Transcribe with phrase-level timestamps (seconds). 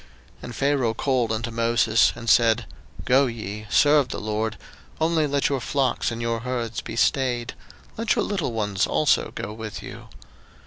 [0.37, 2.65] 02:010:024 And Pharaoh called unto Moses, and said,
[3.05, 4.57] Go ye, serve the LORD;
[4.99, 7.53] only let your flocks and your herds be stayed:
[7.97, 10.07] let your little ones also go with you.